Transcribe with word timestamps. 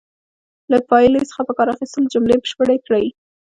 له 0.71 0.77
پایلې 0.89 1.21
څخه 1.29 1.41
په 1.47 1.53
کار 1.57 1.67
اخیستلو 1.75 2.11
جملې 2.13 2.35
بشپړې 2.41 2.77
کړئ. 2.85 3.05